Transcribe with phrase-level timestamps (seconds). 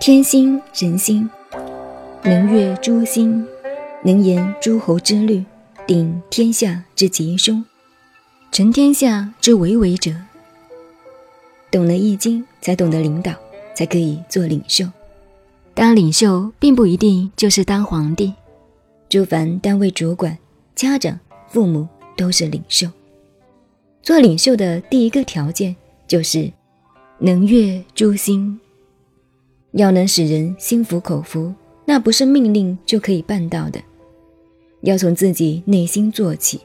[0.00, 1.28] 天心人心，
[2.22, 3.46] 能阅诸心，
[4.02, 5.44] 能言诸侯之虑，
[5.86, 7.62] 定天下之吉凶，
[8.50, 10.10] 成天下之为为者。
[11.70, 13.34] 懂了易经，才懂得领导，
[13.74, 14.86] 才可以做领袖。
[15.74, 18.32] 当领袖，并不一定就是当皇帝。
[19.10, 20.38] 诸凡单位主管、
[20.74, 21.86] 家长、父母
[22.16, 22.88] 都是领袖。
[24.02, 25.76] 做领袖的第一个条件
[26.08, 26.50] 就是
[27.18, 28.58] 能悦诸心。
[29.72, 31.52] 要能使人心服口服，
[31.84, 33.80] 那不是命令就可以办到的。
[34.82, 36.60] 要从自己内心做起，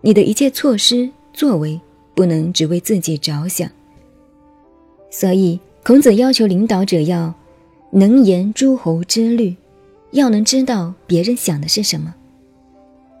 [0.00, 1.80] 你的一切措施作为
[2.14, 3.68] 不能只为自己着想。
[5.10, 7.34] 所以，孔子要求领导者要
[7.90, 9.56] 能言诸侯之虑，
[10.12, 12.14] 要能知道别人想的是什么。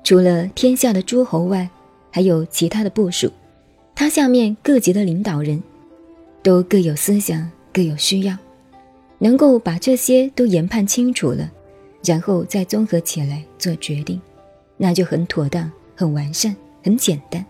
[0.04, 1.68] 除了天下的诸侯外，
[2.10, 3.30] 还有其他的部属，
[3.94, 5.62] 他下面各级的领导人，
[6.42, 8.36] 都各有思想，各有需要。
[9.22, 11.48] 能够把这些都研判清楚了，
[12.04, 14.20] 然后再综合起来做决定，
[14.76, 17.46] 那就很妥当、很完善、很简单，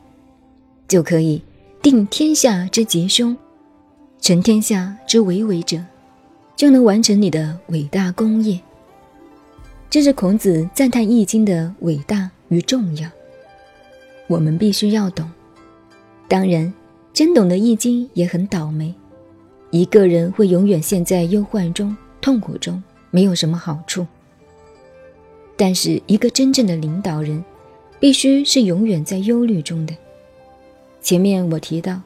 [0.87, 1.41] 就可以
[1.81, 3.34] 定天下之吉凶，
[4.20, 5.83] 成天下之为为者，
[6.55, 8.61] 就能完成你的伟大功业。
[9.89, 13.09] 这是孔子赞叹《易经》的伟大与重要，
[14.27, 15.27] 我们必须要懂。
[16.28, 16.70] 当然，
[17.15, 18.95] 真懂得《易经》也很倒霉。
[19.73, 24.06] 一个人会永远陷在忧患中、痛苦中，没有什么好处。
[25.56, 27.42] 但是，一个真正的领导人，
[27.98, 29.97] 必须是永远在忧虑中的。
[31.00, 31.98] 前面我提到，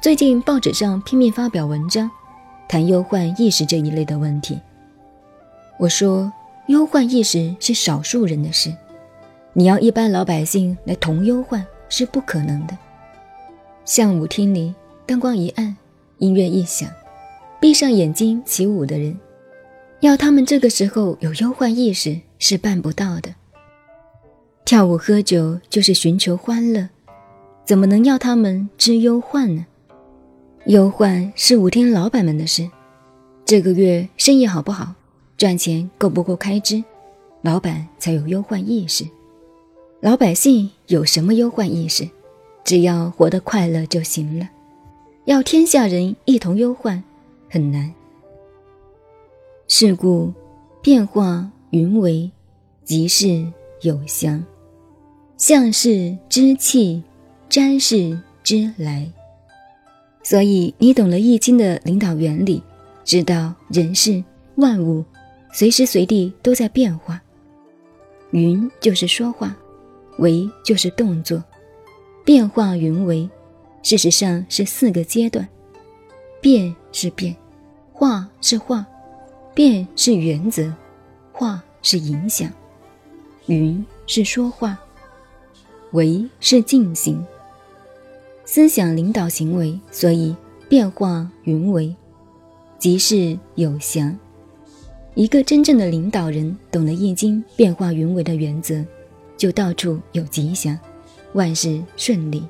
[0.00, 2.10] 最近报纸上拼命发表文章，
[2.66, 4.58] 谈忧患意识这一类的问题。
[5.78, 6.32] 我说，
[6.68, 8.74] 忧患意识是少数人的事，
[9.52, 12.74] 你要一般老百姓来同忧患是不可能的。
[13.84, 14.74] 像舞厅里
[15.04, 15.76] 灯光一暗。
[16.18, 16.88] 音乐一响，
[17.60, 19.18] 闭上眼睛起舞的人，
[20.00, 23.34] 要他们这个时候有忧患意识是办不到的。
[24.64, 26.88] 跳舞喝酒就是寻求欢乐，
[27.64, 29.66] 怎么能要他们知忧患呢？
[30.66, 32.68] 忧患是舞厅老板们的事，
[33.44, 34.94] 这个月生意好不好，
[35.36, 36.82] 赚钱够不够开支，
[37.42, 39.06] 老板才有忧患意识。
[40.00, 42.08] 老百姓有什么忧患意识？
[42.64, 44.48] 只要活得快乐就行了。
[45.26, 47.02] 要天下人一同忧患，
[47.50, 47.92] 很难。
[49.66, 50.32] 是故
[50.80, 52.30] 变化云为，
[52.84, 53.44] 即是
[53.80, 54.40] 有祥，
[55.36, 57.02] 象是之气，
[57.50, 59.04] 瞻是之来。
[60.22, 62.62] 所以你懂了《易经》的领导原理，
[63.04, 64.22] 知道人事
[64.54, 65.04] 万物
[65.52, 67.20] 随时随地都在变化。
[68.30, 69.56] 云就是说话，
[70.18, 71.42] 为就是动作，
[72.24, 73.28] 变化云为。
[73.86, 75.48] 事实上是四个阶段：
[76.40, 77.36] 变是变，
[77.92, 78.84] 化是化，
[79.54, 80.74] 变是原则，
[81.30, 82.50] 化是影响，
[83.46, 84.76] 云是说话，
[85.92, 87.24] 为是进行。
[88.44, 90.34] 思想领导行为，所以
[90.68, 91.94] 变化云为，
[92.80, 94.18] 即是有祥。
[95.14, 98.84] 一个真正的领导人懂了《易经》变化云为的原则，
[99.36, 100.76] 就到处有吉祥，
[101.34, 102.42] 万事顺利。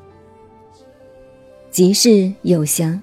[1.77, 2.99] 吉事有祥，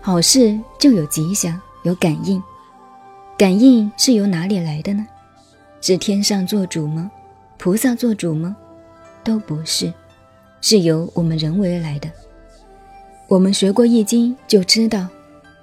[0.00, 2.42] 好事就有吉祥，有感应。
[3.38, 5.06] 感应是由哪里来的呢？
[5.80, 7.08] 是天上做主吗？
[7.58, 8.56] 菩萨做主吗？
[9.22, 9.94] 都不是，
[10.60, 12.10] 是由我们人为来的。
[13.28, 15.06] 我们学过易经就知道，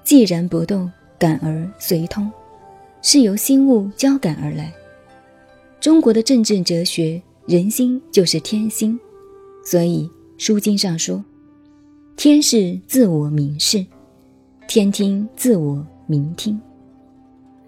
[0.05, 2.31] 既然不动，感而随通，
[3.01, 4.73] 是由心物交感而来。
[5.81, 8.97] 中国的政治哲学，人心就是天心，
[9.65, 10.09] 所以
[10.41, 11.21] 《书经》上说。
[12.21, 13.85] 天是自我明示，
[14.67, 16.59] 天听自我明听。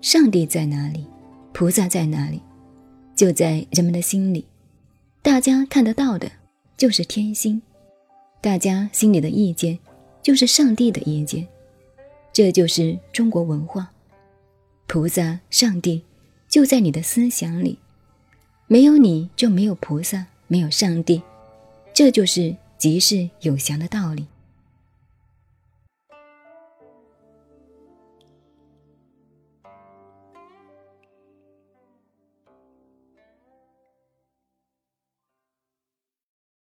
[0.02, 1.06] 上帝在哪里？
[1.54, 2.42] 菩萨在哪里？
[3.16, 4.46] 就在人们的心里。
[5.22, 6.30] 大家看得到的，
[6.76, 7.62] 就是天心；
[8.42, 9.80] 大家心里的意见，
[10.22, 11.48] 就是上帝的意见。
[12.34, 13.90] 这就是中国文化。
[14.86, 16.04] 菩萨、上帝
[16.50, 17.80] 就在你的思想里，
[18.68, 21.22] 没有你就没有菩萨，没有上帝。
[21.94, 24.28] 这就是即是有祥的道理。